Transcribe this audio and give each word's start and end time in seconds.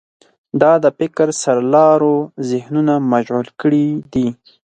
دا 0.61 0.73
د 0.83 0.85
فکر 0.97 1.27
سرلارو 1.43 2.15
ذهنونه 2.49 2.93
مشغول 3.11 3.47
کړي 3.61 3.87
دي. 4.13 4.27